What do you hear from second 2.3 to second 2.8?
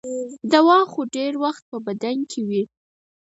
کې وي.